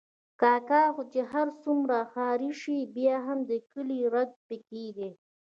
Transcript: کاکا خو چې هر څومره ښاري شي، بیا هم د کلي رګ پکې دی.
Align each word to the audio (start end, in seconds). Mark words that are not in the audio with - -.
کاکا 0.41 0.83
خو 0.93 1.01
چې 1.13 1.21
هر 1.31 1.47
څومره 1.63 1.97
ښاري 2.11 2.51
شي، 2.61 2.77
بیا 2.95 3.15
هم 3.27 3.39
د 3.49 3.51
کلي 3.71 4.01
رګ 4.13 4.29
پکې 4.47 4.85
دی. 4.97 5.09